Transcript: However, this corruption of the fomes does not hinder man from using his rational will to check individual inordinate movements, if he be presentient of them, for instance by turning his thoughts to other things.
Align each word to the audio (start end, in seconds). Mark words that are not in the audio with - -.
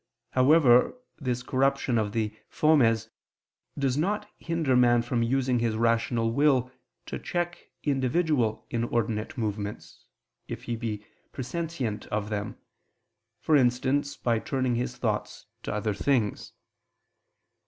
However, 0.31 0.97
this 1.19 1.43
corruption 1.43 1.99
of 1.99 2.11
the 2.11 2.35
fomes 2.49 3.09
does 3.77 3.97
not 3.99 4.27
hinder 4.39 4.75
man 4.75 5.03
from 5.03 5.21
using 5.21 5.59
his 5.59 5.75
rational 5.75 6.31
will 6.33 6.71
to 7.05 7.19
check 7.19 7.69
individual 7.83 8.65
inordinate 8.71 9.37
movements, 9.37 10.05
if 10.47 10.63
he 10.63 10.75
be 10.75 11.05
presentient 11.33 12.07
of 12.07 12.31
them, 12.31 12.57
for 13.41 13.55
instance 13.55 14.17
by 14.17 14.39
turning 14.39 14.73
his 14.73 14.97
thoughts 14.97 15.45
to 15.61 15.71
other 15.71 15.93
things. 15.93 16.53